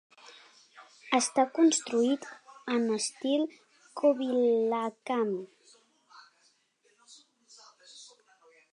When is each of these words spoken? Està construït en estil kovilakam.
Està 1.17 1.43
construït 1.57 2.25
en 2.77 2.87
estil 2.97 3.45
kovilakam. 4.01 5.31